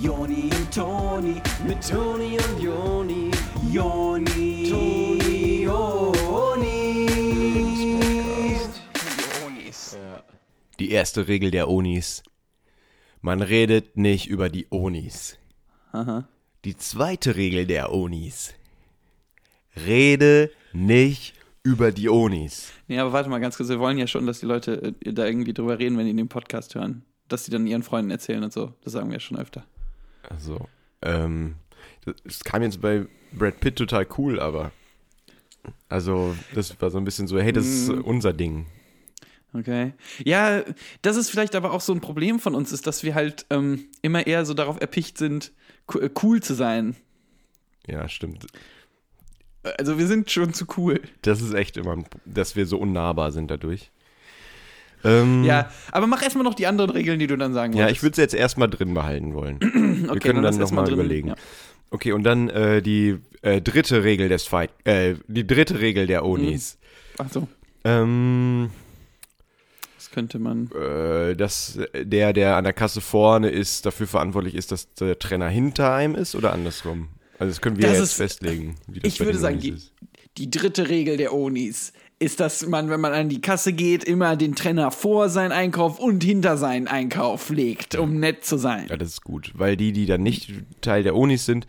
[0.00, 3.30] Joni und Toni, mit Toni und Joni,
[3.72, 7.08] Joni, Toni, Joni.
[10.78, 12.22] Die erste Regel der Onis.
[13.22, 15.36] Man redet nicht über die Onis.
[16.64, 18.54] Die zweite Regel der Onis.
[19.74, 21.34] Rede nicht
[21.64, 22.72] über die Onis.
[22.86, 23.68] Nee, aber warte mal ganz kurz.
[23.68, 26.28] Wir wollen ja schon, dass die Leute äh, da irgendwie drüber reden, wenn die den
[26.28, 27.02] Podcast hören.
[27.26, 28.74] Dass sie dann ihren Freunden erzählen und so.
[28.84, 29.66] Das sagen wir ja schon öfter.
[30.28, 30.68] Also,
[31.02, 31.54] ähm,
[32.24, 34.72] das kam jetzt bei Brad Pitt total cool, aber.
[35.88, 38.66] Also, das war so ein bisschen so, hey, das ist unser Ding.
[39.54, 39.92] Okay.
[40.24, 40.62] Ja,
[41.02, 43.86] das ist vielleicht aber auch so ein Problem von uns, ist, dass wir halt ähm,
[44.02, 45.52] immer eher so darauf erpicht sind,
[45.98, 46.96] äh, cool zu sein.
[47.86, 48.46] Ja, stimmt.
[49.78, 51.00] Also wir sind schon zu cool.
[51.22, 53.90] Das ist echt immer, dass wir so unnahbar sind dadurch.
[55.04, 57.96] Ähm, Ja, aber mach erstmal noch die anderen Regeln, die du dann sagen Ja, wolltest.
[57.96, 59.58] ich würde es jetzt erstmal drin behalten wollen.
[60.02, 61.28] Wir Okay, können dann mal nochmal überlegen.
[61.28, 61.34] Ja.
[61.90, 66.24] Okay, und dann äh, die äh, dritte Regel des Fight, äh, die dritte Regel der
[66.24, 66.76] Onis.
[67.18, 67.48] Ach so,
[67.84, 68.70] Ähm,
[69.96, 70.70] das könnte man.
[70.72, 75.48] äh, dass der, der an der Kasse vorne ist, dafür verantwortlich ist, dass der Trainer
[75.48, 77.08] hinter einem ist oder andersrum?
[77.38, 78.74] Also das können wir Das jetzt ist- festlegen.
[79.02, 79.92] Ich würde den sagen, Onis
[80.36, 84.02] die, die dritte Regel der Onis ist, dass man, wenn man an die Kasse geht,
[84.04, 88.86] immer den Trainer vor seinen Einkauf und hinter seinen Einkauf legt, um nett zu sein.
[88.88, 91.66] Ja, das ist gut, weil die, die dann nicht Teil der Onis sind,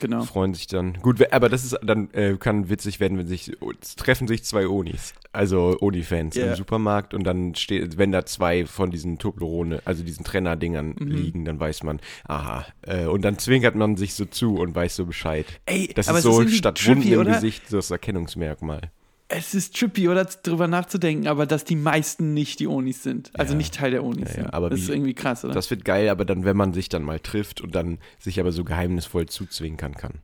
[0.00, 0.22] Genau.
[0.24, 0.94] freuen sich dann.
[1.00, 3.52] Gut, aber das ist dann äh, kann witzig werden, wenn sich
[3.96, 6.46] treffen sich zwei Onis, also Oni-Fans Ja.
[6.48, 11.06] im Supermarkt und dann steht, wenn da zwei von diesen Toblerone, also diesen Trenner-Dingern Mhm.
[11.06, 12.66] liegen, dann weiß man, aha.
[12.82, 15.46] Äh, und dann zwinkert man sich so zu und weiß so Bescheid.
[15.64, 17.32] Ey, Das aber ist ist so irgendwie statt Wunden im?
[17.34, 18.90] Gesicht das Erkennungsmerkmal.
[19.36, 23.30] Es ist trippy, oder drüber nachzudenken, aber dass die meisten nicht die Onis sind.
[23.38, 23.58] Also Ja.
[23.58, 24.54] nicht Teil der Onis Ja, ja, sind.
[24.54, 25.54] aber das ist wie- irgendwie krass, oder?
[25.54, 28.52] Das wird geil, aber dann, wenn man sich dann mal trifft und dann sich aber
[28.52, 30.14] so geheimnisvoll zuzwinkern kann.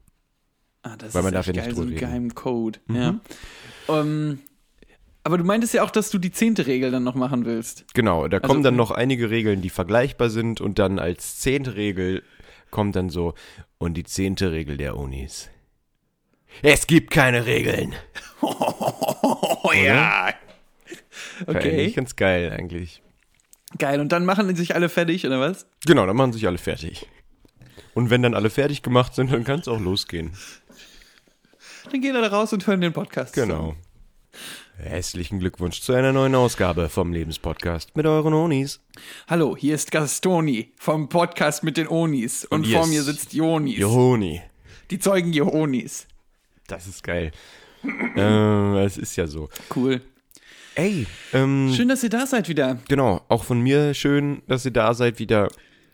[0.83, 2.01] ah, das weil man ist darf ja nicht geil, so drüber ein reden.
[2.09, 2.79] geheimen Code.
[2.87, 2.97] Mhm.
[2.97, 3.21] Ja.
[3.89, 4.39] Ähm,
[5.25, 7.85] aber du meintest ja auch, dass du die zehnte Regel dann noch machen willst.
[7.95, 11.75] Genau, da Also- kommen dann noch einige Regeln, die vergleichbar sind und dann als zehnte
[11.77, 12.23] Regel
[12.71, 13.35] kommt dann so,
[13.79, 15.51] und die zehnte Regel der Unis.
[16.63, 17.95] Es gibt keine Regeln.
[19.75, 20.35] Ja.
[21.45, 23.03] Fand Okay, Ich ganz geil eigentlich.
[23.79, 24.01] geil.
[24.01, 25.67] Und dann machen sich alle fertig, oder was?
[25.87, 27.07] Genau, dann machen sich alle fertig.
[27.95, 30.33] Und wenn dann alle fertig gemacht sind, dann kann es auch losgehen.
[31.91, 33.35] Dann gehen alle raus und hören den Podcast.
[33.35, 33.75] Genau.
[34.77, 38.81] Herzlichen Glückwunsch zu einer neuen Ausgabe vom Lebenspodcast mit euren Onis.
[39.29, 42.45] Hallo, hier ist Gastoni vom Podcast mit den Onis.
[42.45, 43.79] Und, Und vor mir sitzt Jonis.
[43.79, 44.41] Johoni.
[44.91, 46.07] Die Zeugen Jehonis.
[46.67, 47.33] Das ist geil.
[48.17, 49.49] ähm, es ist ja so.
[49.75, 50.01] Cool.
[50.75, 52.79] Ey, ähm, Schön, dass ihr da seid wieder.
[52.89, 55.49] Genau, auch von mir schön, dass ihr da seid wieder.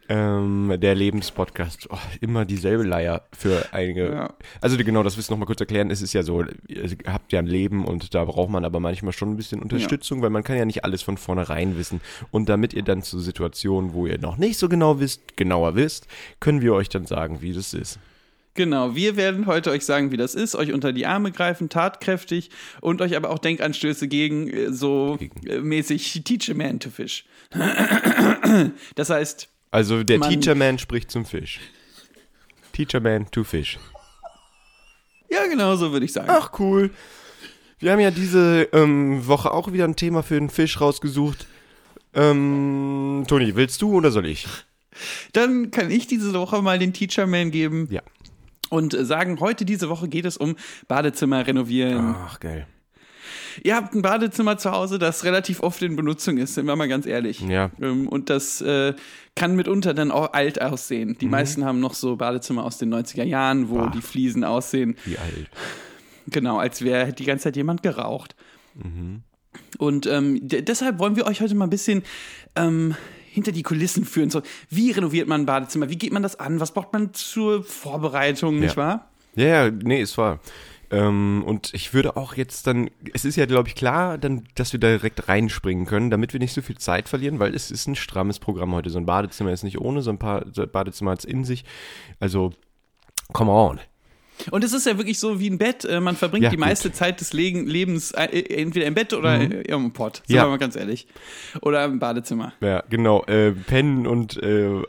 [0.09, 1.89] Ähm, der Lebenspodcast.
[1.91, 4.13] Oh, immer dieselbe Leier für einige.
[4.13, 4.35] Ja.
[4.61, 5.91] Also genau, das willst du noch mal kurz erklären.
[5.91, 9.13] Es ist ja so, ihr habt ja ein Leben und da braucht man aber manchmal
[9.13, 12.01] schon ein bisschen Unterstützung, weil man kann ja nicht alles von vornherein wissen.
[12.31, 16.07] Und damit ihr dann zu Situationen, wo ihr noch nicht so genau wisst, genauer wisst,
[16.39, 17.99] können wir euch dann sagen, wie das ist.
[18.57, 22.51] Genau, wir werden heute euch sagen, wie das ist, euch unter die Arme greifen, tatkräftig
[22.81, 27.25] und euch aber auch Denkanstöße gegen äh, so äh, mäßig Teach a man to fish.
[28.95, 31.61] Das heißt, Also der Man- Teacher Man spricht zum Fisch.
[32.73, 33.79] Teacher Man to Fish.
[35.31, 36.29] ja, genau so würde ich sagen.
[36.31, 36.91] Ach cool.
[37.79, 41.47] Wir haben ja diese ähm, Woche auch wieder ein Thema für den Fisch rausgesucht.
[42.15, 44.47] Ähm, Toni, willst du oder soll ich?
[45.35, 48.01] Dann kann ich diese Woche mal den Teacher Man geben Ja.
[48.71, 50.57] Und äh, sagen, heute diese Woche geht es um
[50.89, 52.15] Badezimmer renovieren.
[52.19, 52.67] Ach, geil.
[53.65, 56.89] Ihr habt ein Badezimmer zu Hause, das relativ oft in Benutzung ist, sind wir mal
[56.89, 57.41] ganz ehrlich.
[57.41, 57.71] Ja.
[57.81, 58.95] Ähm, Und das äh,
[59.35, 61.17] kann mitunter dann auch alt aussehen.
[61.21, 63.91] Die meisten haben noch so Badezimmer aus den 90er Jahren, wo Bah.
[63.95, 65.49] die Fliesen aussehen, Wie alt.
[66.27, 68.37] genau, als wäre die ganze Zeit jemand geraucht.
[68.75, 69.23] Mhm.
[69.79, 72.03] Und ähm, de- deshalb wollen wir euch heute mal ein bisschen
[72.57, 72.95] ähm,
[73.37, 74.31] hinter die Kulissen führen.
[74.31, 74.41] So,
[74.71, 75.91] wie renoviert man ein Badezimmer?
[75.91, 76.59] Wie geht man das an?
[76.59, 79.11] Was braucht man zur Vorbereitung, nicht wahr?
[79.35, 80.41] Ja, ja, nee, es war.
[80.91, 84.73] Ähm, und ich würde auch jetzt dann, es ist ja, glaube ich, klar, dann, dass
[84.73, 87.95] wir direkt reinspringen können, damit wir nicht so viel Zeit verlieren, weil es ist ein
[87.95, 88.89] strammes Programm heute.
[88.89, 91.45] So ein Badezimmer ist nicht ohne, so ein paar so ein Badezimmer hat es in
[91.45, 91.67] sich.
[92.21, 92.55] Also,
[93.35, 93.81] come on.
[94.51, 95.85] Und es ist ja wirklich so wie ein Bett.
[95.85, 96.65] Äh, man verbringt Ja, die gut.
[96.65, 96.69] Mhm.
[96.71, 98.25] meiste Zeit des Lebens äh,
[98.55, 100.23] entweder im Bett oder äh, im Pott.
[100.27, 100.45] Sind Ja.
[100.45, 101.07] wir mal ganz ehrlich.
[101.63, 102.53] Oder im Badezimmer.
[102.61, 103.25] Ja, genau.
[103.25, 104.83] Äh, pennen und äh,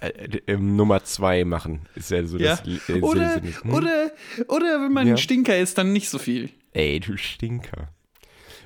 [0.00, 1.86] äh, äh, Nummer zwei machen.
[1.94, 2.56] Ist ja so Ja.
[2.56, 3.36] das äh, Oder.
[3.36, 3.72] Hm?
[3.74, 4.10] oder,
[4.48, 5.14] oder wenn man Ja.
[5.14, 6.50] ein Stinker ist, dann nicht so viel.
[6.72, 7.88] Ey, du Stinker.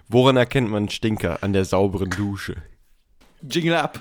[0.09, 1.39] Woran erkennt man einen Stinker?
[1.43, 2.57] An der sauberen Dusche.
[3.49, 4.01] Jingle up.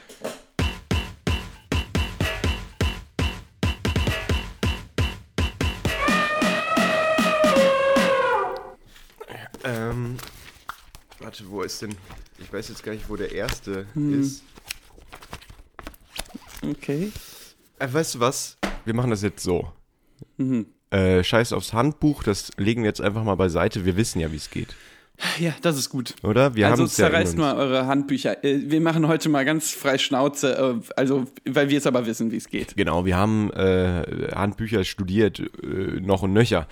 [11.31, 11.95] Warte, wo ist denn.
[12.39, 14.21] Ich weiß jetzt gar nicht, wo der erste Hm.
[14.21, 14.43] ist.
[16.61, 17.11] Okay.
[17.79, 18.57] Äh, weißt du was?
[18.83, 19.71] Wir machen das jetzt so.
[20.37, 20.65] Mhm.
[20.89, 23.85] Äh, Scheiß aufs Handbuch, das legen wir jetzt einfach mal beiseite.
[23.85, 24.75] Wir wissen ja, wie es geht.
[25.39, 26.15] Ja, das ist gut.
[26.23, 26.55] Oder?
[26.55, 28.43] Wir also haben ja zerreißt mal eure Handbücher.
[28.43, 32.31] Äh, Wir machen heute mal ganz frei Schnauze, äh, also weil wir es aber wissen,
[32.31, 32.75] wie es geht.
[32.75, 36.67] Genau, wir haben äh, Handbücher studiert, äh, noch und nöcher.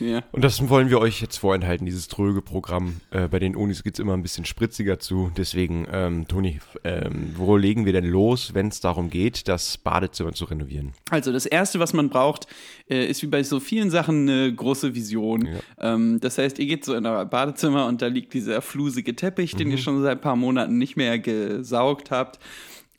[0.00, 0.22] Ja.
[0.32, 3.00] Und das wollen wir euch jetzt vorenthalten, dieses tröge Programm.
[3.10, 5.30] Äh, bei den Unis geht's immer ein bisschen spritziger zu.
[5.36, 10.32] Deswegen, ähm, Toni, ähm, wo legen wir denn los, wenn es darum geht, das Badezimmer
[10.32, 10.92] zu renovieren?
[11.10, 12.46] Also das Erste, was man braucht,
[12.88, 15.48] äh, ist wie bei so vielen Sachen eine große Vision.
[15.78, 19.54] Ähm, das heißt, ihr geht so in euer Badezimmer und da liegt dieser flusige Teppich,
[19.54, 22.38] den ihr schon seit ein paar Monaten nicht mehr gesaugt habt.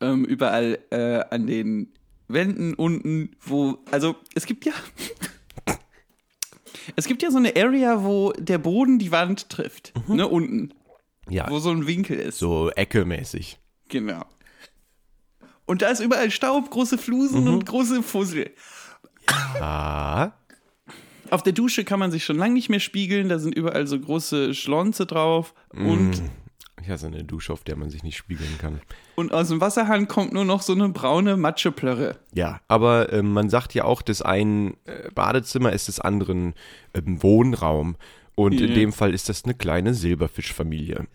[0.01, 1.89] Ähm, überall äh, an den
[2.27, 4.73] Wänden unten, wo, also es gibt ja...
[6.95, 9.93] Es gibt ja so eine Area, wo der Boden die Wand trifft.
[10.07, 10.73] Ne, unten.
[11.29, 12.37] Ja, Wo so ein Winkel ist.
[12.39, 13.57] so Ecke-mäßig.
[13.89, 14.23] Genau.
[15.65, 18.51] Und da ist überall Staub, große Flusen und große Fussel.
[19.59, 20.31] Ah,
[21.31, 23.99] Auf der Dusche kann man sich schon lange nicht mehr spiegeln, da sind überall so
[23.99, 26.21] große Schlonze drauf und,
[26.85, 28.79] ich hasse eine Dusche, auf der man sich nicht spiegeln kann.
[29.15, 32.17] und aus dem Wasserhahn kommt nur noch so eine braune Matscheplörre.
[32.33, 36.53] Ja, aber ähm, man sagt ja auch, das ein äh, Badezimmer ist des anderen
[36.93, 37.95] ähm, Wohnraum.
[38.35, 38.73] Und in Ja.
[38.75, 41.07] dem Fall ist das eine kleine Silberfischfamilie.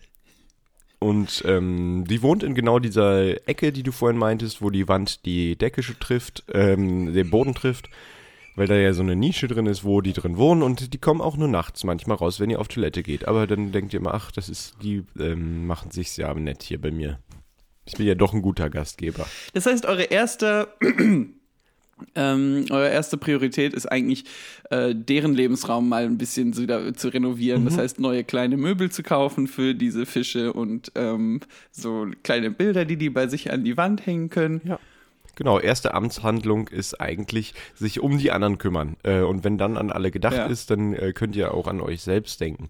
[0.99, 5.25] Und ähm, die wohnt in genau dieser Ecke, die du vorhin meintest, wo die Wand
[5.25, 7.89] die Decke trifft, ähm, den Boden trifft,
[8.55, 11.21] weil da ja so eine Nische drin ist, wo die drin wohnen und die kommen
[11.21, 13.27] auch nur nachts manchmal raus, wenn ihr auf Toilette geht.
[13.27, 16.79] Aber dann denkt ihr immer, ach, das ist, die ähm, machen sich's ja nett hier
[16.81, 17.19] bei mir.
[17.85, 19.25] Ich bin ja doch ein guter Gastgeber.
[19.53, 20.67] Das heißt, eure erste,
[22.15, 24.25] ähm, eure erste Priorität ist eigentlich,
[24.69, 27.65] äh, deren Lebensraum mal ein bisschen zu, da, zu renovieren.
[27.65, 31.39] Das heißt, neue kleine Möbel zu kaufen für diese Fische und ähm,
[31.71, 34.61] so kleine Bilder, die die bei sich an die Wand hängen können.
[34.63, 34.79] Ja.
[35.35, 38.95] Genau, erste Amtshandlung ist eigentlich sich um die anderen kümmern.
[39.03, 40.45] Äh, und wenn dann an alle gedacht Ja.
[40.45, 42.67] ist, dann äh, könnt ihr auch an euch selbst denken.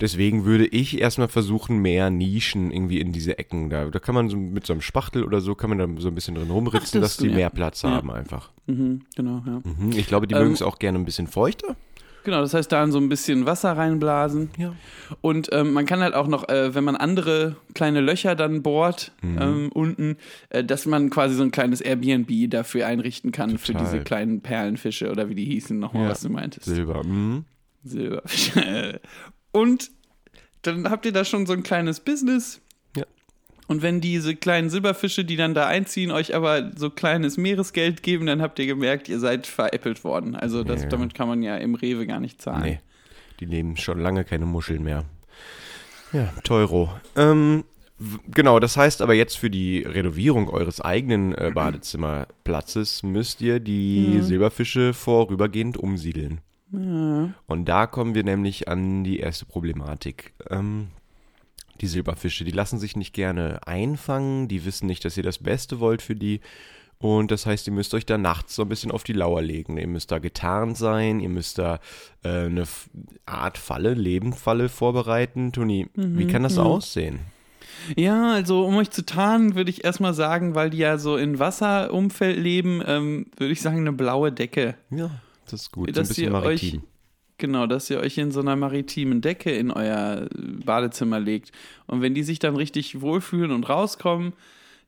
[0.00, 3.68] Deswegen würde ich erstmal versuchen, mehr Nischen irgendwie in diese Ecken.
[3.68, 6.08] Da, da kann man so mit so einem Spachtel oder so, kann man da so
[6.08, 7.90] ein bisschen drin rumritzen, Ach, das- dass die mehr Platz Ja.
[7.90, 8.50] haben einfach.
[8.66, 9.60] Mhm, genau, ja.
[9.62, 9.90] Mhm.
[9.92, 11.76] Ich glaube, die Ähm, mögen es auch gerne ein bisschen feuchter.
[12.24, 14.50] Genau, das heißt, da so ein bisschen Wasser reinblasen.
[14.58, 14.74] Ja.
[15.22, 19.12] Und ähm, man kann halt auch noch, äh, wenn man andere kleine Löcher dann bohrt,
[19.22, 19.38] Mhm.
[19.40, 20.16] ähm, unten,
[20.50, 23.82] äh, dass man quasi so ein kleines Airbnb dafür einrichten kann für Total.
[23.84, 26.10] diese kleinen Perlenfische oder wie die hießen, nochmal, Ja.
[26.10, 26.66] was du meintest.
[26.66, 27.02] Silber.
[27.04, 27.44] Mhm.
[27.82, 29.00] Silberfische.
[29.52, 29.90] Und
[30.62, 32.60] dann habt ihr da schon so ein kleines Business.
[33.70, 33.74] Ja.
[33.74, 38.26] Und wenn diese kleinen Silberfische, die dann da einziehen, euch aber so kleines Meeresgeld geben,
[38.26, 40.34] dann habt ihr gemerkt, ihr seid veräppelt worden.
[40.34, 40.88] Also das, Ja.
[40.88, 42.62] damit kann man ja im Rewe gar nicht zahlen.
[42.62, 42.80] Nee,
[43.38, 45.04] die nehmen schon lange keine Muscheln mehr.
[46.12, 46.90] Ja, Teuro.
[47.16, 47.62] Ähm,
[48.28, 54.18] genau, das heißt aber jetzt für die Renovierung eures eigenen äh, Badezimmerplatzes müsst ihr die
[54.20, 56.40] Silberfische vorübergehend umsiedeln.
[56.72, 60.34] Und da kommen wir nämlich an die erste Problematik.
[60.50, 60.88] Ähm,
[61.80, 65.80] die Silberfische, die lassen sich nicht gerne einfangen, die wissen nicht, dass ihr das Beste
[65.80, 66.40] wollt für die.
[66.98, 69.78] Und das heißt, ihr müsst euch da nachts so ein bisschen auf die Lauer legen.
[69.78, 71.80] Ihr müsst da getarnt sein, ihr müsst da
[72.22, 72.64] äh, eine
[73.24, 75.52] Art Falle, Lebendfalle vorbereiten.
[75.52, 77.20] Toni, wie kann das aussehen?
[77.96, 81.38] Ja, also um euch zu tarnen, würde ich erstmal sagen, weil die ja so in
[81.38, 84.74] Wasserumfeld leben, ähm, würde ich sagen, eine blaue Decke.
[84.90, 85.10] Ja,
[85.46, 85.86] das ist gut.
[85.86, 86.80] So ein Dass bisschen ihr maritim.
[86.80, 86.89] euch,
[87.40, 90.28] genau, dass ihr euch in so einer maritimen Decke in euer
[90.64, 91.50] Badezimmer legt.
[91.88, 94.32] Und wenn die sich dann richtig wohlfühlen und rauskommen,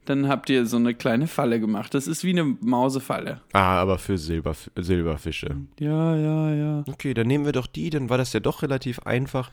[0.05, 1.95] dann habt ihr so eine kleine Falle gemacht.
[1.95, 3.41] Das ist wie eine Mausefalle.
[3.53, 5.57] Ah, aber für Silberf Silberfische.
[5.79, 6.85] Ja, ja, ja.
[6.89, 9.51] Okay, dann nehmen wir doch die, dann war das ja doch relativ einfach.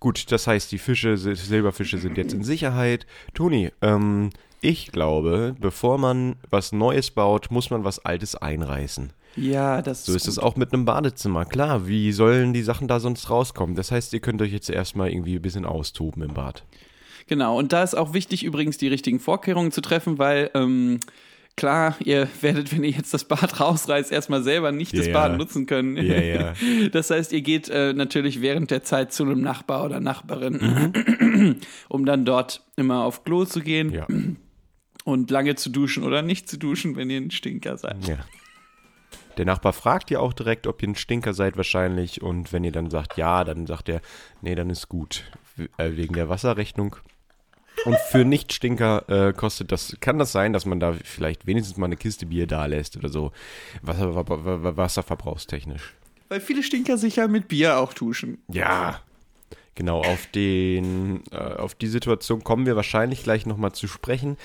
[0.00, 3.06] Gut, das heißt, die Fische, Sil- Silberfische sind jetzt in Sicherheit.
[3.34, 4.30] Toni, ähm,
[4.64, 9.12] ich glaube, bevor man was Neues baut, muss man was Altes einreißen.
[9.36, 11.44] Ja, das So ist es auch mit einem Badezimmer.
[11.44, 13.74] Klar, wie sollen die Sachen da sonst rauskommen?
[13.74, 16.64] Das heißt, ihr könnt euch jetzt erstmal irgendwie ein bisschen austoben im Bad.
[17.26, 21.00] Genau, und da ist auch wichtig, übrigens die richtigen Vorkehrungen zu treffen, weil ähm,
[21.56, 25.12] klar, ihr werdet, wenn ihr jetzt das Bad rausreißt, erstmal selber nicht Ja, das.
[25.12, 25.96] Bad nutzen können.
[25.96, 26.52] Ja, ja.
[26.92, 30.92] Das heißt, ihr geht äh, natürlich während der Zeit zu einem Nachbar oder Nachbarin,
[31.22, 31.56] Mhm.
[31.88, 34.06] um dann dort immer auf Klo zu gehen Ja.
[35.04, 38.06] und lange zu duschen oder nicht zu duschen, wenn ihr ein Stinker seid.
[38.08, 38.18] ja.
[39.36, 42.22] Der Nachbar fragt ja auch direkt, ob ihr ein Stinker seid wahrscheinlich.
[42.22, 44.00] Und wenn ihr dann sagt ja, dann sagt er,
[44.42, 45.24] nee, dann ist gut.
[45.76, 46.94] Äh, Wegen der Wasserrechnung.
[47.84, 51.86] Und für Nicht-Stinker äh, kostet das, kann das sein, dass man da vielleicht wenigstens mal
[51.86, 53.32] eine Kiste Bier da lässt oder so.
[53.82, 55.94] Wasser, wa- wa- wasserverbrauchstechnisch.
[56.28, 58.38] Weil viele Stinker sich ja mit Bier auch duschen.
[58.48, 59.00] Ja,
[59.76, 64.36] Genau, auf den, äh, auf die Situation kommen wir wahrscheinlich gleich nochmal zu sprechen.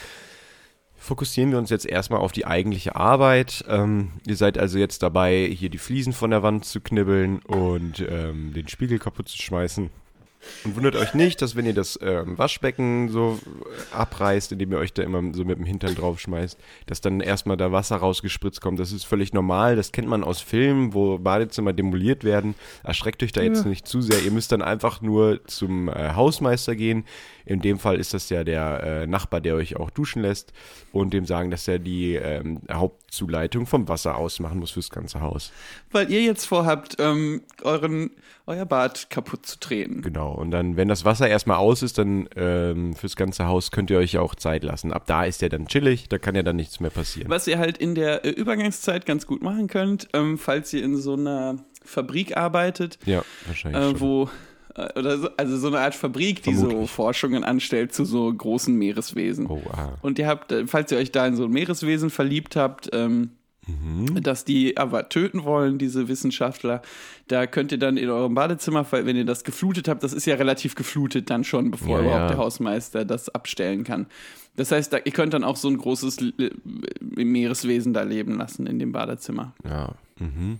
[0.99, 3.63] Fokussieren wir uns jetzt erstmal auf die eigentliche Arbeit.
[3.69, 8.05] Ähm, ihr seid also jetzt dabei, hier die Fliesen von der Wand zu knibbeln und
[8.07, 9.89] ähm, den Spiegel kaputt zu schmeißen.
[10.63, 14.77] Und wundert euch nicht, dass wenn ihr das ähm, Waschbecken so äh, abreißt, indem ihr
[14.77, 18.79] euch da immer so mit dem Hintern draufschmeißt, dass dann erstmal da Wasser rausgespritzt kommt.
[18.79, 19.75] Das ist völlig normal.
[19.75, 22.55] Das kennt man aus Filmen, wo Badezimmer demoliert werden.
[22.83, 24.21] Erschreckt euch da jetzt nicht zu sehr.
[24.23, 27.03] Ihr müsst dann einfach nur zum äh, Hausmeister gehen.
[27.49, 30.53] In dem Fall ist das ja der äh, Nachbar, der euch auch duschen lässt
[30.91, 35.51] und dem sagen, dass er die ähm, Hauptzuleitung vom Wasser ausmachen muss fürs ganze Haus.
[35.91, 38.11] Weil ihr jetzt vorhabt, ähm, euren,
[38.45, 40.01] euer Bad kaputt zu drehen.
[40.01, 40.31] Genau.
[40.33, 43.97] Und dann, wenn das Wasser erstmal aus ist, dann ähm, fürs ganze Haus könnt ihr
[43.97, 44.93] euch ja auch Zeit lassen.
[44.93, 47.29] Ab da ist er dann chillig, da kann ja dann nichts mehr passieren.
[47.31, 50.95] Was ihr halt in der äh, Übergangszeit ganz gut machen könnt, ähm, falls ihr in
[50.97, 53.81] so einer Fabrik arbeitet, Ja, wahrscheinlich.
[53.81, 53.99] äh, schon.
[53.99, 54.27] wo äh,
[54.95, 56.91] oder so, also so eine Art Fabrik, die so Vermutlich.
[56.91, 59.47] Forschungen anstellt zu so großen Meereswesen.
[59.47, 59.93] Oh, ah.
[60.01, 63.31] Und ihr habt, äh, falls ihr euch da in so ein Meereswesen verliebt habt, ähm,
[63.67, 64.23] Mhm.
[64.23, 66.81] dass die aber töten wollen, diese Wissenschaftler,
[67.27, 70.35] da könnt ihr dann in eurem Badezimmer, wenn ihr das geflutet habt, das ist ja
[70.35, 72.27] relativ geflutet dann schon, bevor Ja, überhaupt ja.
[72.29, 74.07] der Hausmeister das abstellen kann.
[74.55, 76.49] Das heißt, da, ihr könnt dann auch so ein großes äh,
[77.23, 79.53] Meereswesen da leben lassen in dem Badezimmer.
[79.63, 79.93] Ja.
[80.17, 80.59] Mhm.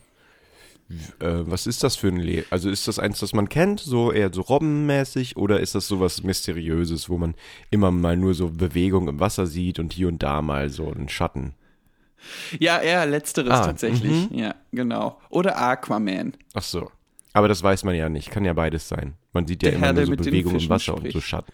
[1.20, 4.12] Äh, was ist das für ein Le Also ist das eins, das man kennt, so
[4.12, 7.36] eher so robbenmäßig, oder ist das sowas Mysteriöses, wo man
[7.70, 11.10] immer mal nur so Bewegung im Wasser sieht und hier und da mal so einen
[11.10, 11.54] Schatten?
[12.60, 14.30] Ja, eher letzteres Ah, tatsächlich.
[14.32, 15.20] Ja, genau.
[15.30, 16.34] Oder Aquaman.
[16.54, 16.92] Ach so.
[17.34, 18.32] Aber das weiß man ja nicht.
[18.32, 19.14] Kann ja beides sein.
[19.32, 21.22] Man sieht ja Der immer Herr, nur so Bewegung im Wasser und so.
[21.22, 21.54] Schatten.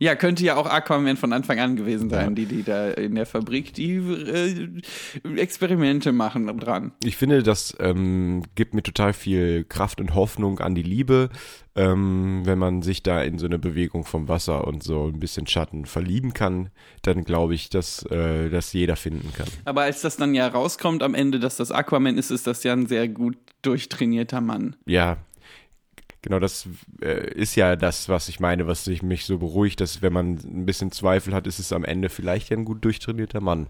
[0.00, 2.34] Ja, könnte ja auch Aquaman von Anfang an gewesen sein, Ja.
[2.34, 4.68] die, die da in der Fabrik die äh,
[5.36, 6.92] Experimente machen dran.
[7.02, 11.28] Ich finde, das ähm, gibt mir total viel Kraft und Hoffnung an die Liebe,
[11.76, 15.46] ähm, wenn man sich da in so eine Bewegung vom Wasser und so ein bisschen
[15.46, 16.70] Schatten verlieben kann,
[17.02, 19.46] dann glaube ich, dass äh, das jeder finden kann.
[19.64, 22.72] Aber als das dann ja rauskommt am Ende, dass das Aquaman ist, ist das ja
[22.72, 24.76] ein sehr gut durchtrainierter Mann.
[24.86, 25.16] Ja,
[26.24, 26.66] genau, das
[27.02, 30.38] äh, ist ja das, was ich meine, was sich mich so beruhigt, dass wenn man
[30.38, 33.68] ein bisschen Zweifel hat, ist es am Ende vielleicht ja ein gut durchtrainierter Mann.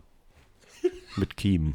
[1.17, 1.75] Mit Kiemen.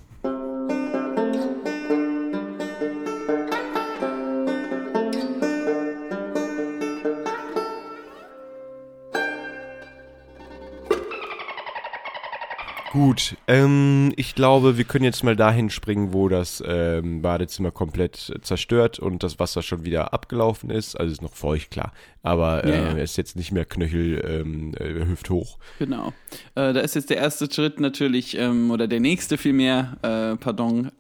[12.92, 18.32] Gut, ähm, ich glaube, wir können jetzt mal dahin springen, wo das ähm, Badezimmer komplett
[18.36, 21.00] äh, zerstört und das Wasser schon wieder abgelaufen ist.
[21.00, 21.94] Also ist noch feucht, klar.
[22.24, 23.04] Aber äh, Ja, ja.
[23.04, 25.60] ist jetzt nicht mehr Knöchel ähm, äh, hüfthoch.
[25.78, 26.14] Genau.
[26.56, 30.92] Äh, da ist jetzt der erste Schritt natürlich, ähm, oder der nächste vielmehr, äh, pardon.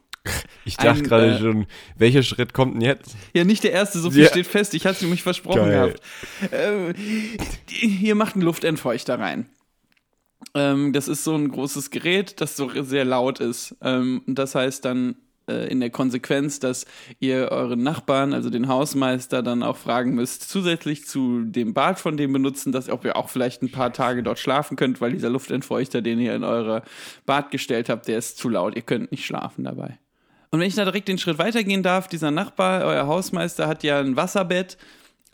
[0.65, 1.65] Ich dachte Ein, gerade äh, schon,
[1.97, 3.15] welcher Schritt kommt denn jetzt?
[3.33, 4.29] Ja, nicht der erste, so viel Ja.
[4.29, 4.75] steht fest.
[4.75, 5.71] Ich hatte es nämlich versprochen Geil.
[5.71, 6.01] gehabt.
[6.51, 6.93] Ähm,
[7.81, 9.47] ihr macht einen Luftentfeuchter rein.
[10.53, 13.75] Ähm, das ist so ein großes Gerät, das so sehr laut ist.
[13.81, 15.15] Ähm, und das heißt dann
[15.49, 16.85] äh, in der Konsequenz, dass
[17.19, 22.17] ihr euren Nachbarn, also den Hausmeister, dann auch fragen müsst, zusätzlich zu dem Bad von
[22.17, 25.29] dem benutzen, dass ob ihr auch vielleicht ein paar Tage dort schlafen könnt, weil dieser
[25.29, 26.83] Luftentfeuchter, den ihr in eure
[27.25, 28.75] Bad gestellt habt, der ist zu laut.
[28.75, 29.99] Ihr könnt nicht schlafen dabei.
[30.51, 33.99] Und wenn ich da direkt den Schritt weitergehen darf, dieser Nachbar, euer Hausmeister, hat ja
[33.99, 34.77] ein Wasserbett,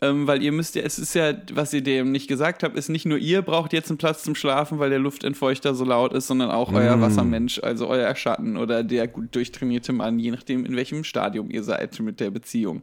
[0.02, 2.88] ähm, weil ihr müsst ja, es ist ja, was ihr dem nicht gesagt habt, ist
[2.90, 6.26] nicht nur ihr braucht jetzt einen Platz zum Schlafen, weil der Luftentfeuchter so laut ist,
[6.26, 10.76] sondern auch euer Wassermensch, also euer Schatten oder der gut durchtrainierte Mann, je nachdem, in
[10.76, 12.82] welchem Stadium ihr seid mit der Beziehung.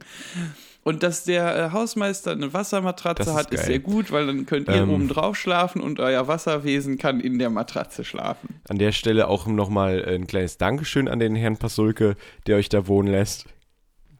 [0.84, 3.68] Und dass der äh, Hausmeister eine Wassermatratze ist hat, ist geil.
[3.68, 4.90] sehr gut, weil dann könnt ihr Ähm.
[4.90, 8.60] oben drauf schlafen und euer Wasserwesen kann in der Matratze schlafen.
[8.68, 12.16] An der Stelle auch nochmal ein kleines Dankeschön an den Herrn Pasulke,
[12.48, 13.46] der euch da wohnen lässt.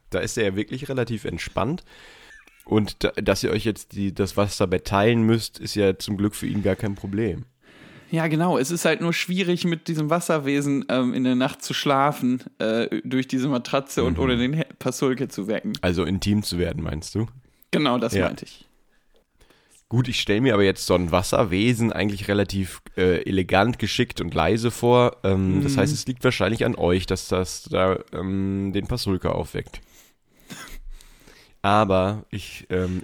[0.10, 1.84] Da ist er ja wirklich relativ entspannt.
[2.66, 6.34] Und da, dass ihr euch jetzt die, das Wasserbett teilen müsst, ist ja zum Glück
[6.36, 7.44] für ihn gar kein Problem.
[8.10, 8.58] Ja, genau.
[8.60, 13.02] Es ist halt nur schwierig, mit diesem Wasserwesen ähm, in der Nacht zu schlafen, äh,
[13.04, 15.74] durch diese Matratze und ohne den Pasulke zu wecken.
[15.82, 17.26] Also intim zu werden, meinst du?
[17.72, 18.26] Genau, das Ja.
[18.26, 18.66] meinte ich.
[19.90, 24.34] Gut, ich stelle mir aber jetzt so ein Wasserwesen eigentlich relativ äh, elegant, geschickt und
[24.34, 25.18] leise vor.
[25.24, 29.82] Ähm, Das heißt, es liegt wahrscheinlich an euch, dass das da ähm, den Pasulka aufweckt.
[31.64, 33.02] Aber ich ähm,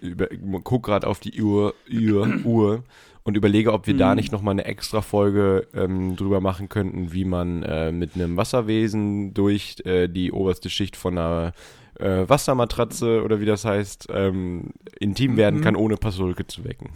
[0.63, 2.83] gucke gerade auf die Uhr, Uhr, Uhr
[3.23, 7.23] und überlege, ob wir da nicht nochmal eine extra Folge ähm, drüber machen könnten, wie
[7.23, 11.53] man äh, mit einem Wasserwesen durch äh, die oberste Schicht von einer
[11.99, 16.89] äh, Wassermatratze oder wie das heißt, ähm, intim werden kann, ohne Pasulke zu wecken.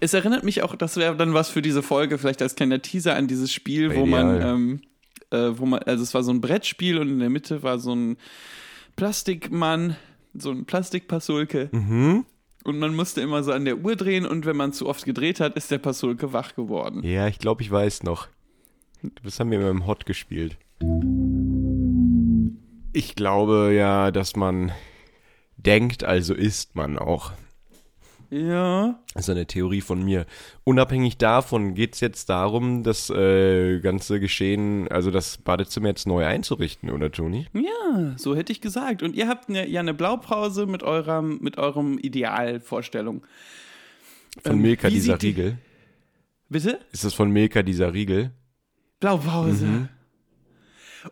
[0.00, 3.16] Es erinnert mich auch, das wäre dann was für diese Folge, vielleicht als kleiner Teaser
[3.16, 4.24] an dieses Spiel, wo Ideal.
[4.24, 4.80] man, ähm,
[5.30, 7.94] äh, wo man, also es war so ein Brettspiel und in der Mitte war so
[7.94, 8.16] ein
[8.96, 9.96] Plastikmann,
[10.38, 11.68] so ein Plastikpasulke.
[11.72, 12.24] Mhm.
[12.64, 15.38] Und man musste immer so an der Uhr drehen und wenn man zu oft gedreht
[15.38, 17.02] hat, ist der Pasulke wach geworden.
[17.04, 18.28] Ja, ich glaube, ich weiß noch.
[19.22, 20.56] Das haben wir immer im Hot gespielt.
[22.92, 24.72] Ich glaube ja, dass man
[25.56, 27.32] denkt, also ist man auch.
[28.30, 28.98] Ja.
[29.14, 30.26] Das ist eine Theorie von mir.
[30.64, 36.24] Unabhängig davon geht es jetzt darum, das äh, ganze Geschehen, also das Badezimmer jetzt neu
[36.26, 37.46] einzurichten, oder Toni?
[37.52, 39.02] Ja, so hätte ich gesagt.
[39.02, 43.24] Und ihr habt eine, ja eine Blaupause mit eurem, mit eurem Idealvorstellung.
[44.42, 45.58] Von Ähm, Milka dieser sieht die- Riegel.
[46.48, 46.78] Bitte?
[46.92, 48.30] Ist das von Milka dieser Riegel?
[49.00, 49.88] Blaupause.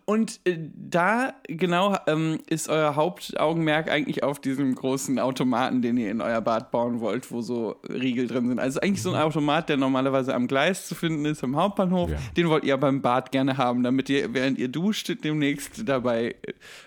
[0.04, 6.10] Und äh, da genau ähm, ist euer Hauptaugenmerk eigentlich auf diesem großen Automaten, den ihr
[6.10, 8.58] in euer Bad bauen wollt, wo so Riegel drin sind.
[8.58, 12.10] Also eigentlich so ein Automat, der normalerweise am Gleis zu finden ist, am Hauptbahnhof.
[12.10, 12.18] Ja.
[12.36, 16.34] Den wollt ihr aber im Bad gerne haben, damit ihr, während ihr duscht, demnächst dabei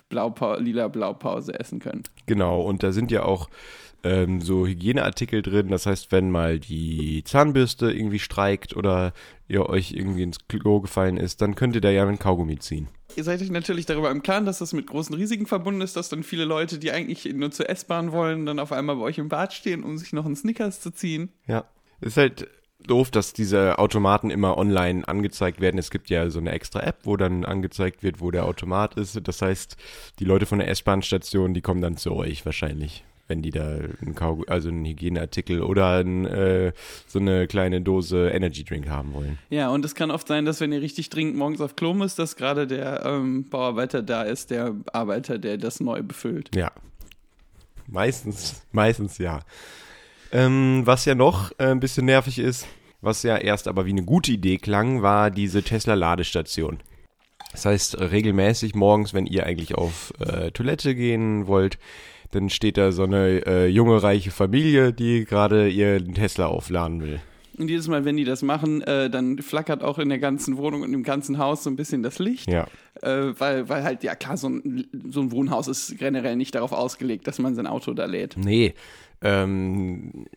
[0.09, 2.11] Blaupau lila Blaupause essen könnt.
[2.25, 3.49] Genau, und da sind ja auch
[4.03, 5.69] ähm, so Hygieneartikel drin.
[5.69, 9.13] Das heißt, wenn mal die Zahnbürste irgendwie streikt oder
[9.47, 12.87] ihr euch irgendwie ins Klo gefallen ist, dann könnt ihr da ja einen Kaugummi ziehen.
[13.15, 16.09] Ihr seid euch natürlich darüber im Klaren, dass das mit großen Risiken verbunden ist, dass
[16.09, 19.29] dann viele Leute, die eigentlich nur zur S-Bahn wollen, dann auf einmal bei euch im
[19.29, 21.29] Bad stehen, um sich noch einen Snickers zu ziehen.
[21.47, 21.65] Ja.
[21.99, 22.47] Ist halt
[22.85, 25.77] doof, dass diese Automaten immer online angezeigt werden.
[25.77, 29.19] Es gibt ja so eine extra App, wo dann angezeigt wird, wo der Automat ist.
[29.27, 29.77] Das heißt,
[30.19, 34.15] die Leute von der S-Bahn-Station, die kommen dann zu euch wahrscheinlich, wenn die da einen
[34.15, 36.73] Kaug also einen Hygieneartikel oder ein, äh,
[37.07, 39.37] so eine kleine Dose Energy Drink haben wollen.
[39.49, 42.19] Ja, und es kann oft sein, dass wenn ihr richtig dringend morgens auf Klo müsst,
[42.19, 46.55] dass gerade der ähm, Bauarbeiter da ist, der Arbeiter, der das neu befüllt.
[46.55, 46.71] Ja.
[47.87, 49.41] Meistens, meistens ja.
[50.31, 52.67] Ähm, was ja noch äh, ein bisschen nervig ist,
[53.01, 56.79] was ja erst aber wie eine gute Idee klang, war diese Tesla-Ladestation.
[57.51, 61.77] Das heißt, regelmäßig morgens, wenn ihr eigentlich auf äh, Toilette gehen wollt,
[62.31, 67.19] dann steht da so eine äh, junge, reiche Familie, die gerade ihren Tesla aufladen will.
[67.57, 70.83] Und jedes Mal, wenn die das machen, äh, dann flackert auch in der ganzen Wohnung
[70.83, 72.51] und im ganzen Haus so ein bisschen das Licht.
[72.51, 72.67] Ja.
[73.01, 76.71] Äh, weil, weil halt, ja klar, so ein, so ein Wohnhaus ist generell nicht darauf
[76.71, 78.37] ausgelegt, dass man sein Auto da lädt.
[78.37, 78.75] Nee.
[79.21, 80.27] Ähm,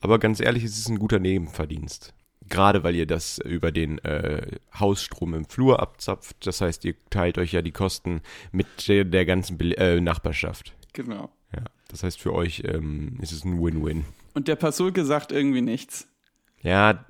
[0.00, 2.12] aber ganz ehrlich, es ist ein guter Nebenverdienst.
[2.48, 6.46] Gerade weil ihr das über den äh, Hausstrom im Flur abzapft.
[6.46, 8.20] Das heißt, ihr teilt euch ja die Kosten
[8.52, 10.74] mit der, ganzen Be äh, Nachbarschaft.
[10.96, 11.30] Genau.
[11.54, 11.62] Ja.
[11.88, 14.06] Das heißt, für euch ähm, ist es ein Win-Win.
[14.32, 16.08] Und der Pasulke sagt irgendwie nichts.
[16.62, 17.04] Ja,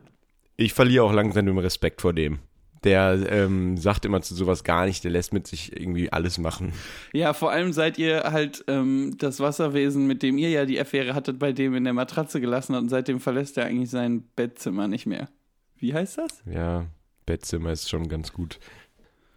[0.57, 2.41] ich verliere auch langsam den Respekt vor dem.
[2.83, 6.73] Der ähm, sagt immer zu sowas gar nicht, der lässt mit sich irgendwie alles machen.
[7.13, 11.15] Ja, vor allem seid ihr halt ähm, das Wasserwesen, mit dem ihr ja die Affäre
[11.15, 14.89] hattet, bei dem in der Matratze gelassen hat und seitdem verlässt er eigentlich sein Bettzimmer
[14.89, 15.29] nicht mehr.
[15.77, 16.43] Wie heißt das?
[16.45, 16.87] Ja,
[17.25, 18.59] Bettzimmer ist schon ganz gut.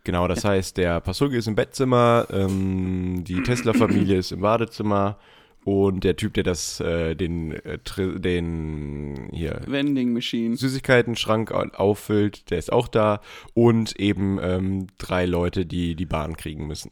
[0.10, 5.20] Genau, das heißt, der Pasulke ist im Bettzimmer, ähm, die Tesla-Familie ist im Badezimmer
[5.66, 7.78] und der Typ, der das, äh, den, äh,
[8.20, 10.56] den hier Vending Machine.
[10.58, 13.22] Süßigkeiten-Schrank au- auffüllt, der ist auch da
[13.54, 16.90] und eben ähm, drei Leute, die die Bahn kriegen müssen.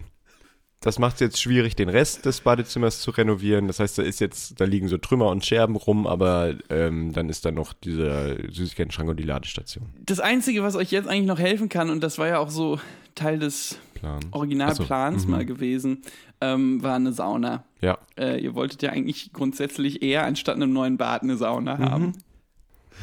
[0.79, 3.65] Das macht es jetzt schwierig, den Rest des Badezimmers zu renovieren.
[3.67, 7.29] Das heißt, da ist jetzt, da liegen so Trümmer und Scherben rum, aber ähm, dann
[7.29, 9.87] ist da noch dieser Süßigkeiten-Schrank und die Ladestation.
[10.05, 12.79] Das Einzige, was euch jetzt eigentlich noch helfen kann, und das war ja auch so
[13.15, 14.19] Teil des Plan.
[14.29, 15.33] Originalplans so, mhm.
[15.33, 16.03] mal gewesen,
[16.41, 17.63] ähm, war eine Sauna.
[17.81, 21.37] Ja, Äh, ihr wolltet ja eigentlich grundsätzlich eher anstatt einem neuen Bad eine Mhm.
[21.37, 22.13] Sauna haben.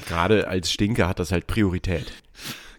[0.07, 2.13] gerade als Stinker hat das halt Priorität.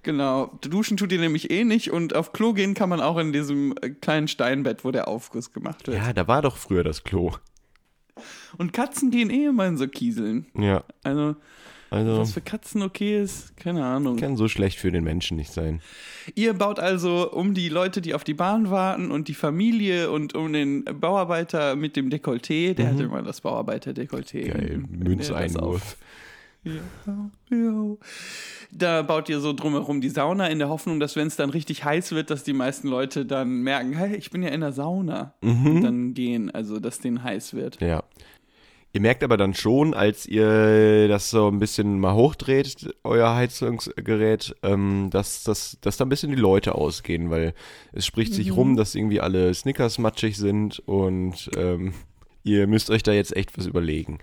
[0.06, 0.52] Genau.
[0.62, 3.74] Duschen tut ihr nämlich eh nicht und auf Klo gehen kann man auch in diesem
[3.82, 5.98] äh, kleinen Steinbett, wo der Aufguss gemacht wird.
[5.98, 7.32] Ja, da war doch früher das Klo.
[8.60, 10.46] Und Katzen gehen eh immer in so Kieseln.
[10.56, 11.36] Ja, Also,
[11.89, 14.18] also was für Katzen okay ist, keine Ahnung.
[14.18, 15.82] kann so schlecht für den Menschen nicht sein.
[16.36, 20.36] Ihr baut also um die Leute, die auf die Bahn warten und die Familie und
[20.36, 22.76] um den Bauarbeiter mit dem Dekolleté.
[22.76, 24.46] Der hatte immer das Bauarbeiter-Dekolleté.
[24.46, 24.52] Mhm.
[24.54, 25.98] Geil, Münzeinwurf.
[26.65, 27.97] Ja.
[28.71, 31.86] Da baut ihr so drumherum die Sauna in der Hoffnung, dass wenn es dann richtig
[31.86, 35.34] heiß wird, dass die meisten Leute dann merken, hey, ich bin ja in der Sauna.
[35.41, 35.67] Mhm.
[35.67, 37.80] Und dann gehen, also dass denen heiß wird.
[37.82, 38.04] Ja.
[38.95, 44.56] Ihr merkt aber dann schon, als ihr das so ein bisschen mal hochdreht, euer Heizungsgerät,
[44.63, 47.54] ähm, dass, dass, dass da ein bisschen die Leute ausgehen, weil
[47.91, 51.93] es spricht sich rum, dass irgendwie alle Snickers matschig sind und ähm,
[52.43, 54.19] ihr müsst euch da jetzt echt was überlegen.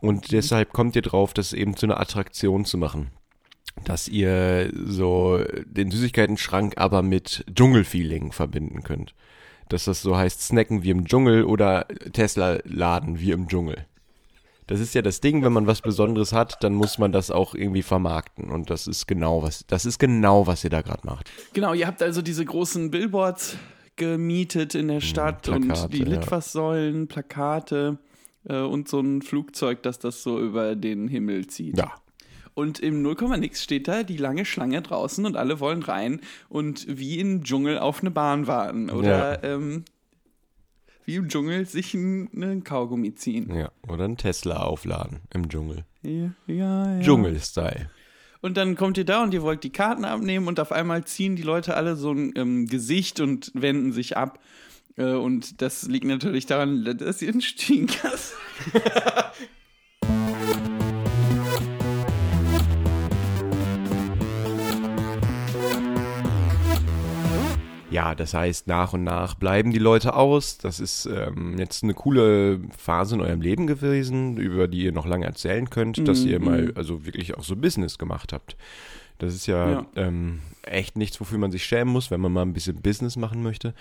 [0.00, 3.10] Und deshalb kommt ihr drauf, das eben zu einer Attraktion zu machen.
[3.84, 9.14] Dass ihr so den Süßigkeiten-Schrank aber mit Dschungelfeeling verbinden könnt.
[9.68, 13.86] Dass das so heißt, snacken wie im Dschungel oder Tesla-Laden wie im Dschungel.
[14.66, 17.56] Das ist ja das Ding, wenn man was Besonderes hat, dann muss man das auch
[17.56, 18.50] irgendwie vermarkten.
[18.50, 21.28] Und das ist genau was, das ist genau, was ihr da gerade macht.
[21.54, 23.56] Genau, ihr habt also diese großen Billboards
[23.96, 26.04] gemietet in der Stadt Plakate, und die.
[26.04, 27.98] Litfaßsäulen, Plakate.
[28.44, 31.78] Äh, und so ein Flugzeug, das das so über den Himmel zieht.
[31.78, 31.94] Ja.
[32.54, 36.86] Und im 0, nix steht da die lange Schlange draußen und alle wollen rein und
[36.88, 38.90] wie im Dschungel auf eine Bahn warten.
[38.90, 39.84] Oder ähm,
[41.04, 43.54] wie im Dschungel sich einen, einen Kaugummi ziehen.
[43.54, 43.70] Ja.
[43.88, 45.84] Oder ein Tesla aufladen im Dschungel.
[46.02, 47.00] Ja, ja, ja.
[47.00, 47.90] Dschungel-Style.
[48.42, 51.36] Und dann kommt ihr da und ihr wollt die Karten abnehmen und auf einmal ziehen
[51.36, 54.38] die Leute alle so ein ähm, Gesicht und wenden sich ab.
[55.00, 58.34] Äh, und das liegt natürlich daran, dass ihr einen Stinkers.
[67.92, 70.58] Ja, das heißt, nach und nach bleiben die Leute aus.
[70.58, 75.06] Das ist ähm, jetzt eine coole Phase in eurem Leben gewesen, über die ihr noch
[75.06, 78.56] lange erzählen könnt, dass ihr mal also wirklich auch so Business gemacht habt.
[79.18, 79.86] Das ist ja, Ja.
[79.96, 83.42] Ähm, echt nichts, wofür man sich schämen muss, wenn man mal ein bisschen Business machen
[83.42, 83.74] möchte.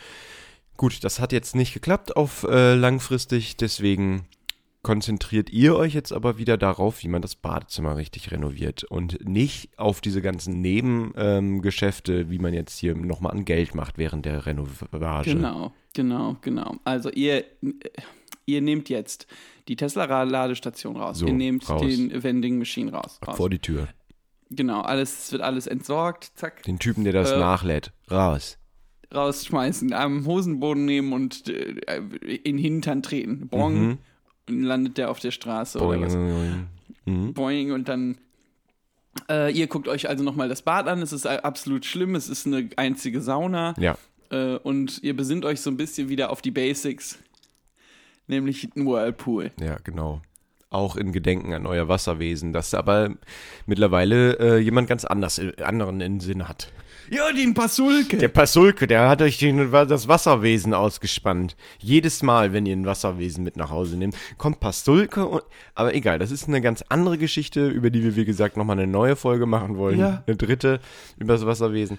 [0.80, 4.26] Gut, das hat jetzt nicht geklappt auf äh, langfristig, deswegen
[4.82, 9.78] konzentriert ihr euch jetzt aber wieder darauf, wie man das Badezimmer richtig renoviert und nicht
[9.78, 14.46] auf diese ganzen Nebengeschäfte, ähm, wie man jetzt hier nochmal an Geld macht während der
[14.46, 15.32] Renovage.
[15.36, 16.78] Genau, genau, genau.
[16.86, 17.44] Also ihr,
[18.46, 19.28] ihr nehmt jetzt
[19.68, 21.18] die Tesla-Ladestation raus.
[21.20, 21.82] So, ihr nehmt raus.
[21.82, 23.20] den Vending Machine raus.
[23.28, 23.36] raus.
[23.36, 23.90] Vor die Tür.
[24.50, 27.92] Genau, alles es wird alles entsorgt, zack, Den Typen, der das Äh, nachlädt.
[28.10, 28.59] Raus.
[29.14, 33.48] Rausschmeißen, am Hosenboden nehmen und äh, in den Hintern treten.
[33.48, 33.74] Bong.
[33.88, 33.98] Mhm.
[34.48, 36.14] Und landet der auf der Straße oder was.
[36.14, 36.68] Boing.
[37.06, 37.34] Mhm.
[37.34, 38.18] Boing und dann
[39.30, 41.02] äh, ihr guckt euch also nochmal das Bad an.
[41.02, 42.16] Es ist absolut schlimm.
[42.16, 43.74] Es ist eine einzige Sauna.
[43.78, 43.98] Ja,
[44.32, 47.18] Äh, und ihr besinnt euch so ein bisschen wieder auf die Basics.
[48.28, 49.52] Nämlich ein Whirlpool.
[49.60, 50.22] ja, genau.
[50.72, 53.16] Auch in Gedenken an euer Wasserwesen, das aber
[53.66, 56.72] mittlerweile äh, jemand ganz anders, äh, anderen in Sinn hat.
[57.10, 58.18] Ja, den Pasulke.
[58.18, 61.56] Der Pasulke, der hat euch den, das Wasserwesen ausgespannt.
[61.80, 65.26] Jedes Mal, wenn ihr ein Wasserwesen mit nach Hause nehmt, kommt Pasulke.
[65.26, 65.42] Und,
[65.74, 68.86] aber egal, das ist eine ganz andere Geschichte, über die wir, wie gesagt, nochmal eine
[68.86, 70.00] neue Folge machen wollen.
[70.00, 70.24] Ja.
[70.28, 70.82] Eine dritte
[71.18, 71.98] über das Wasserwesen.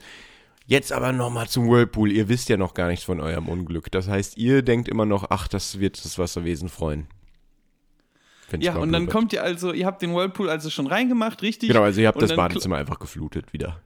[0.67, 2.13] Jetzt aber nochmal zum Whirlpool.
[2.13, 3.91] Ihr wisst ja noch gar nichts von eurem Unglück.
[3.91, 7.09] Das heißt, ihr denkt immer noch, ach, das wird das Wasserwesen freuen.
[8.53, 9.13] Wenn's ja, und dann blubbert.
[9.13, 11.69] kommt ihr also, ihr habt den Whirlpool also schon reingemacht, richtig?
[11.69, 13.81] Genau, also ihr habt Und das Badezimmer einfach geflutet wieder.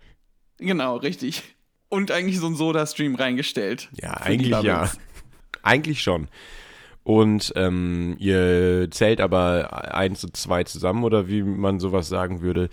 [0.59, 1.43] Genau, richtig.
[1.89, 3.89] Und eigentlich so ein Soda-Stream reingestellt.
[4.01, 4.91] Ja, eigentlich ja.
[5.63, 6.29] Eigentlich schon.
[7.05, 12.69] Und ähm, ihr zählt aber eins und zwei zusammen oder wie man sowas sagen würde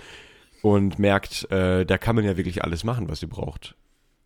[0.61, 3.75] und merkt, äh, da kann man ja wirklich alles machen, was ihr braucht.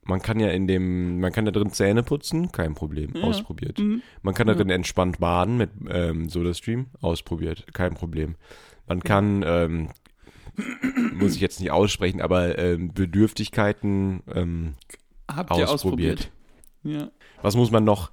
[0.06, 3.82] Man kann ja in dem, man kann da drin Zähne putzen, kein Problem, ausprobiert.
[4.22, 8.36] Man kann darin entspannt baden mit ähm, SodaStream, ausprobiert, kein Problem.
[8.88, 9.89] Man kann, ähm,
[11.13, 14.76] muss ich jetzt nicht aussprechen, aber ähm, Bedürftigkeiten ähm,
[15.28, 16.20] Habt ihr ausprobiert.
[16.20, 16.32] ausprobiert?
[16.84, 17.12] Ja.
[17.41, 18.12] Was muss man noch?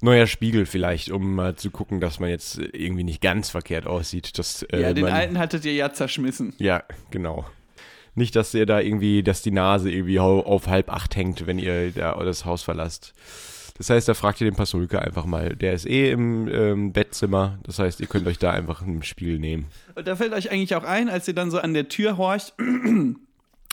[0.00, 4.38] Neuer Spiegel vielleicht, um mal zu gucken, dass man jetzt irgendwie nicht ganz verkehrt aussieht.
[4.38, 6.54] Dass, äh, ja, den man, alten hattet ihr ja zerschmissen.
[6.58, 7.46] Ja, genau.
[8.18, 11.92] Nicht, dass ihr da irgendwie, dass die Nase irgendwie auf halb acht hängt, wenn ihr
[11.92, 13.14] da das Haus verlasst.
[13.78, 15.54] Das heißt, da fragt ihr den Pasulke einfach mal.
[15.54, 17.60] Der ist eh im ähm, Bettzimmer.
[17.62, 19.66] Das heißt, ihr könnt euch da einfach einen Spiegel nehmen.
[19.94, 22.54] Und da fällt euch eigentlich auch ein, als ihr dann so an der Tür horcht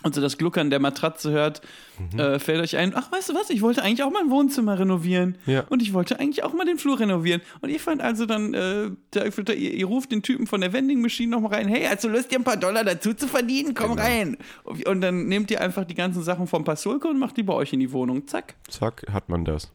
[0.04, 1.62] und so das Gluckern der Matratze hört,
[1.98, 2.20] Mhm.
[2.20, 5.38] äh, fällt euch ein, ach, weißt du was, ich wollte eigentlich auch mein Wohnzimmer renovieren.
[5.46, 5.64] Ja.
[5.70, 7.42] Und ich wollte eigentlich auch mal den Flur renovieren.
[7.62, 9.26] Und ihr fand also dann, äh, der,
[9.58, 12.38] ihr, ihr ruft den Typen von der Vending Machine nochmal rein, hey, also löst ihr
[12.40, 14.02] ein paar Dollar dazu zu verdienen, komm Genau.
[14.04, 14.38] rein.
[14.64, 17.72] Und dann nehmt ihr einfach die ganzen Sachen vom Pasulke und macht die bei euch
[17.74, 18.28] in die Wohnung.
[18.28, 18.56] Zack.
[18.70, 19.72] Zack, hat man das.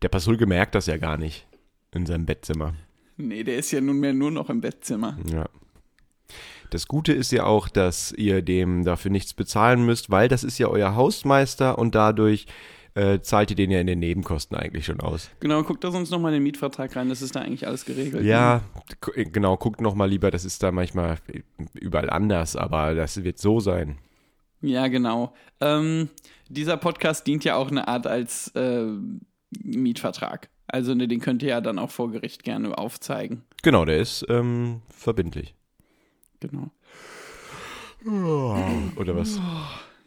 [0.00, 1.46] Der Pasulke merkt das ja gar nicht
[1.94, 2.74] in seinem Bettzimmer.
[3.18, 5.18] Nee, der ist ja nunmehr nur noch im Bettzimmer.
[5.30, 5.46] Ja.
[6.74, 10.58] Das Gute ist ja auch, dass ihr dem dafür nichts bezahlen müsst, weil das ist
[10.58, 12.46] ja euer Hausmeister und dadurch
[12.94, 15.30] äh, zahlt ihr den ja in den Nebenkosten eigentlich schon aus.
[15.40, 18.24] Genau, guckt da sonst nochmal in den Mietvertrag rein, das ist da eigentlich alles geregelt.
[18.24, 18.62] Ja,
[19.00, 21.16] gu- genau, guckt noch mal lieber, das ist da manchmal
[21.74, 23.98] überall anders, aber das wird so sein.
[24.60, 25.34] Ja, genau.
[25.60, 26.08] Ähm,
[26.48, 28.86] dieser Podcast dient ja auch eine Art als äh,
[29.62, 30.48] Mietvertrag.
[30.68, 33.42] Also ne, den könnt ihr ja dann auch vor Gericht gerne aufzeigen.
[33.62, 35.54] Genau, der ist ähm, verbindlich.
[36.48, 36.70] Genau.
[38.96, 39.40] Oder was?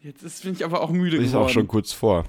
[0.02, 1.46] Jetzt ist, bin ich aber auch müde Ist geworden.
[1.46, 2.26] auch schon kurz vor.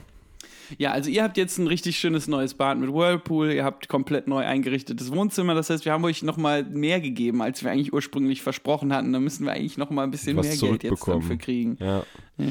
[0.78, 4.26] Ja, also ihr habt jetzt ein richtig schönes neues Bad mit Whirlpool, ihr habt komplett
[4.26, 5.54] neu eingerichtetes Wohnzimmer.
[5.54, 9.12] Das heißt, wir haben euch nochmal mehr gegeben, als wir eigentlich ursprünglich versprochen hatten.
[9.12, 11.20] Da müssen wir eigentlich nochmal ein bisschen Was mehr Geld jetzt zurückbekommen.
[11.20, 11.76] dafür kriegen.
[11.80, 12.02] Ja,
[12.38, 12.46] Ja.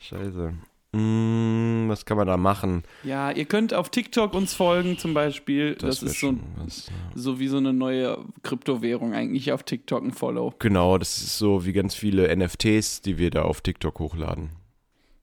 [0.00, 0.54] scheiße.
[0.94, 2.82] Mm, was kann man da machen?
[3.02, 5.74] ja, ihr könnt auf TikTok uns folgen zum Beispiel.
[5.74, 6.92] Das, wär ist so, was, ja.
[7.14, 10.54] so wie so eine neue Kryptowährung eigentlich auf TikTok ein Follow.
[10.58, 14.50] Genau, das ist so wie ganz viele NFTs, die wir da auf TikTok hochladen.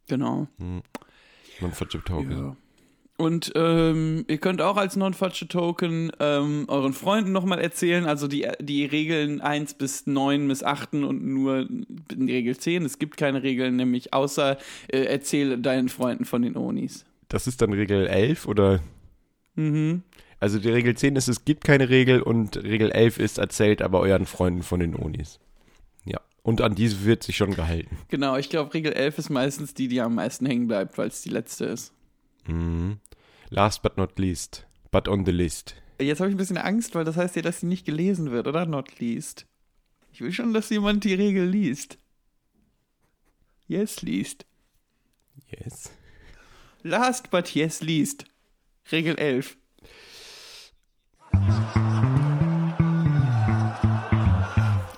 [0.07, 0.47] Genau.
[0.57, 2.09] Man vertippt.
[2.09, 2.55] Ja.
[3.19, 8.85] Und ähm, ihr könnt auch als Non-Fatsche-Token ähm, euren Freunden nochmal erzählen, also die, die
[8.85, 12.85] Regeln 1 bis 9 missachten und nur in Regel 10.
[12.85, 17.03] Es gibt keine Regeln, nämlich außer äh, erzähle deinen Freunden von den Onis.
[17.27, 18.79] Das ist dann Regel 11 oder?
[19.55, 20.03] Mhm.
[20.39, 23.99] Also die Regel 10 ist, es gibt keine Regel und Regel 11 ist, erzählt aber
[23.99, 25.41] euren Freunden von den Onis.
[26.05, 26.21] Ja.
[26.41, 27.97] Und an diese wird sich schon gehalten.
[28.07, 31.21] Genau, ich glaube, Regel 11 ist meistens die, die am meisten hängen bleibt, weil es
[31.21, 31.91] die letzte ist.
[32.47, 32.99] Mhm.
[33.49, 34.67] Last but not least.
[34.91, 35.75] But on the list.
[35.99, 38.47] Jetzt habe ich ein bisschen Angst, weil das heißt ja, dass sie nicht gelesen wird,
[38.47, 38.65] oder?
[38.65, 39.45] Not least.
[40.11, 41.97] Ich will schon, dass jemand die Regel liest.
[43.67, 44.45] Yes, liest.
[45.47, 45.91] Yes.
[46.81, 48.25] Last but yes, liest.
[48.91, 49.57] Regel 11.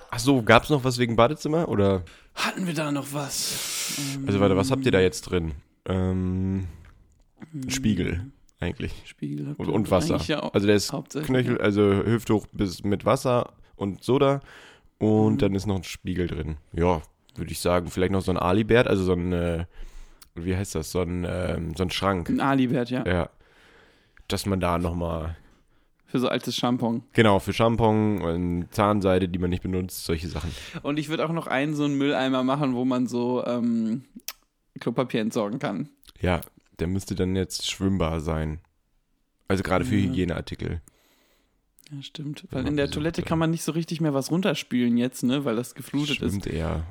[0.09, 2.03] Ach so, gab's noch was wegen Badezimmer oder?
[2.35, 3.97] Hatten wir da noch was?
[4.25, 5.53] Also warte, was habt ihr da jetzt drin?
[5.85, 6.67] Ähm,
[7.67, 9.55] Spiegel eigentlich Spiegel.
[9.57, 10.17] und, und Wasser.
[10.27, 10.93] Ja, Also der ist.
[11.23, 14.41] Knöchel, also Hüfte hoch bis mit Wasser und Soda
[14.99, 15.37] und Mhm.
[15.39, 16.57] dann ist noch ein Spiegel drin.
[16.73, 17.01] Ja,
[17.35, 19.65] würde ich sagen, vielleicht noch so ein Alibert, also so ein, äh,
[20.35, 22.29] wie heißt das, so ein, ähm, so ein Schrank.
[22.29, 23.03] Ein Alibert, ja.
[23.07, 23.29] Ja.
[24.27, 25.35] Dass man da nochmal,
[26.05, 27.01] Für so altes Shampoo.
[27.13, 30.51] genau, für Shampoo und Zahnseide, die man nicht benutzt, solche Sachen.
[30.83, 34.03] Und ich würde auch noch einen so einen Mülleimer machen, wo man so ähm,
[34.79, 35.89] Klopapier entsorgen kann.
[36.19, 36.41] Ja,
[36.81, 38.59] der müsste dann jetzt schwimmbar sein.
[39.47, 40.09] Also gerade für Ja.
[40.09, 40.81] Hygieneartikel.
[41.91, 42.45] Ja, stimmt.
[42.51, 45.45] Weil in der besucht, Toilette kann man nicht so richtig mehr was runterspülen jetzt, ne?
[45.45, 46.31] Weil das geflutet ist.
[46.31, 46.85] Schwimmt eher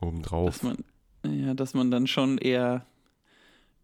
[0.00, 0.58] obendrauf.
[0.58, 0.84] Dass man,
[1.32, 2.84] ja, dass man dann schon eher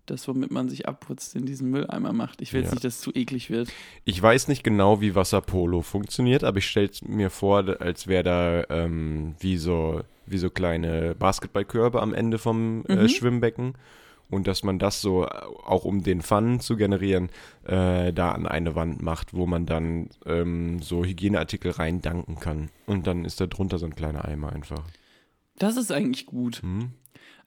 [0.07, 2.41] das, womit man sich abputzt, in diesen Mülleimer macht.
[2.41, 2.75] Ich will jetzt Ja.
[2.75, 3.69] nicht, dass es zu eklig wird.
[4.05, 8.23] Ich weiß nicht genau, wie Wasserpolo funktioniert, aber ich stelle es mir vor, als wäre
[8.25, 13.09] da ähm, wie, so, wie so kleine Basketballkörbe am Ende vom äh, Mhm.
[13.11, 13.75] Schwimmbecken.
[14.31, 17.31] Und dass man das so, äh, auch um den Pfannen zu generieren,
[17.65, 22.71] äh, da an eine Wand macht, wo man dann ähm, so Hygieneartikel reindanken kann.
[22.87, 24.85] Und dann ist da drunter so ein kleiner Eimer einfach.
[25.57, 26.63] Das ist eigentlich gut.
[26.63, 26.93] Hm?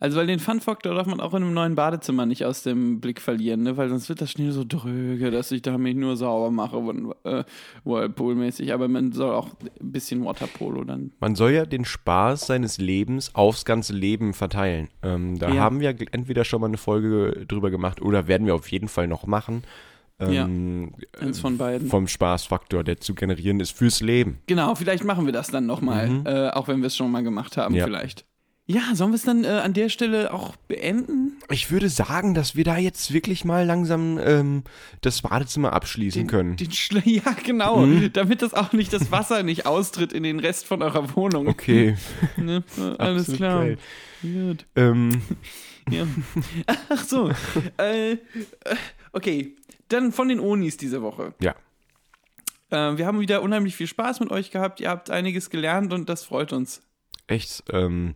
[0.02, 3.22] Also, weil den Fun-Faktor darf man auch in einem neuen Badezimmer nicht aus dem Blick
[3.22, 3.78] verlieren, ne?
[3.78, 6.78] Weil sonst wird das schnell so dröge, dass ich damit nur sauber mache,
[7.24, 7.44] äh,
[7.86, 8.74] Whirlpool-mäßig.
[8.74, 11.12] Aber man soll auch ein bisschen Waterpolo dann.
[11.20, 14.90] Man soll ja den Spaß seines Lebens aufs ganze Leben verteilen.
[15.04, 15.62] Ähm, da Ja.
[15.62, 19.08] haben wir entweder schon mal eine Folge drüber gemacht oder werden wir auf jeden Fall
[19.08, 19.64] noch machen.
[20.20, 21.88] Ähm, Eins von beiden.
[21.90, 24.40] Vom Spaßfaktor, der zu generieren ist fürs Leben.
[24.48, 26.26] Genau, vielleicht machen wir das dann nochmal, Mhm.
[26.26, 27.86] äh, auch wenn wir es schon mal gemacht haben, Ja.
[27.86, 28.26] vielleicht.
[28.68, 31.38] Ja, sollen wir es dann äh, an der Stelle auch beenden?
[31.50, 34.64] Ich würde sagen, dass wir da jetzt wirklich mal langsam ähm,
[35.02, 36.56] das Badezimmer abschließen können.
[36.58, 36.70] Den
[37.06, 37.86] ja, genau.
[37.86, 38.14] Mhm.
[38.14, 41.48] Damit das auch nicht das Wasser nicht austritt in den Rest von eurer Wohnung.
[41.48, 41.98] okay,
[42.38, 42.64] Ne?
[42.78, 43.60] Äh, Alles Absolut klar.
[43.66, 43.78] geil.
[44.22, 44.66] Gut.
[44.76, 45.22] ähm,
[45.90, 46.06] Ja.
[46.90, 47.32] Ach so.
[47.80, 48.18] äh, äh,
[49.12, 49.56] okay.
[49.90, 51.34] Dann von den Onis diese Woche.
[51.42, 51.56] ja.
[52.70, 54.80] Äh, wir haben wieder unheimlich viel Spaß mit euch gehabt.
[54.80, 56.82] Ihr habt einiges gelernt und das freut uns.
[57.28, 58.16] echt, ähm,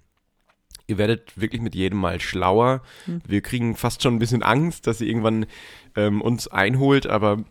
[0.88, 2.82] ihr werdet wirklich mit jedem Mal schlauer.
[3.06, 3.22] Hm.
[3.28, 5.46] Wir kriegen fast schon ein bisschen Angst, dass sie irgendwann
[5.96, 7.44] ähm, uns einholt, aber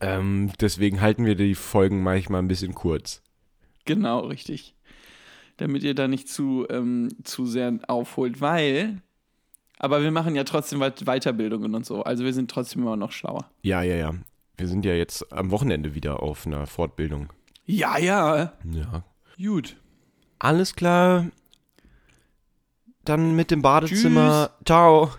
[0.00, 3.22] ähm, deswegen halten wir die Folgen manchmal ein bisschen kurz.
[3.84, 4.74] Genau, richtig.
[5.56, 9.00] Damit ihr da nicht zu, ähm, zu sehr aufholt, weil.
[9.78, 12.02] Aber wir machen ja trotzdem weit- Weiterbildungen und so.
[12.02, 13.50] Also wir sind trotzdem immer noch schlauer.
[13.62, 14.14] Ja, ja, ja.
[14.56, 17.32] Wir sind ja jetzt am Wochenende wieder auf einer Fortbildung.
[17.64, 18.52] Ja, ja.
[18.64, 19.04] Ja.
[19.40, 19.76] Gut.
[20.40, 21.26] Alles klar.
[23.08, 24.50] Dann mit dem Badezimmer.
[24.66, 25.10] Ciao.